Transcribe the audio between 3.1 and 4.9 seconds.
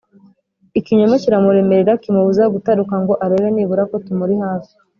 arebe nibura ko tumuri hafi